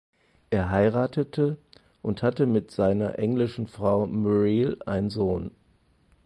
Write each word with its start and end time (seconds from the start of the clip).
Er 0.49 0.71
heiratete 0.71 1.59
und 2.01 2.23
hatte 2.23 2.47
mit 2.47 2.71
seiner 2.71 3.19
englische 3.19 3.67
Frau 3.67 4.07
Muriel 4.07 4.79
einen 4.87 5.11
Sohn. 5.11 5.51